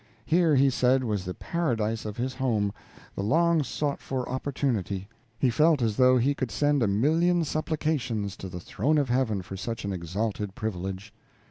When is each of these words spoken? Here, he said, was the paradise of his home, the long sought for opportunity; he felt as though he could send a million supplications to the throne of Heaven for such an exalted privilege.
Here, 0.25 0.55
he 0.55 0.71
said, 0.71 1.03
was 1.03 1.25
the 1.25 1.35
paradise 1.35 2.05
of 2.05 2.17
his 2.17 2.33
home, 2.33 2.73
the 3.13 3.21
long 3.21 3.61
sought 3.61 3.99
for 4.01 4.27
opportunity; 4.27 5.07
he 5.37 5.51
felt 5.51 5.79
as 5.79 5.95
though 5.95 6.17
he 6.17 6.33
could 6.33 6.49
send 6.49 6.81
a 6.81 6.87
million 6.87 7.43
supplications 7.43 8.35
to 8.37 8.49
the 8.49 8.59
throne 8.59 8.97
of 8.97 9.09
Heaven 9.09 9.43
for 9.43 9.55
such 9.55 9.85
an 9.85 9.93
exalted 9.93 10.55
privilege. 10.55 11.13